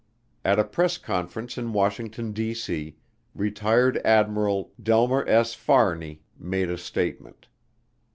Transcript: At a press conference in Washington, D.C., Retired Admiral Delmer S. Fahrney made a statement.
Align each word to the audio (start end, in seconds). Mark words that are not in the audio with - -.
At 0.43 0.57
a 0.57 0.63
press 0.63 0.97
conference 0.97 1.59
in 1.59 1.73
Washington, 1.73 2.31
D.C., 2.31 2.97
Retired 3.35 3.99
Admiral 4.03 4.71
Delmer 4.81 5.23
S. 5.27 5.53
Fahrney 5.53 6.23
made 6.39 6.71
a 6.71 6.77
statement. 6.79 7.47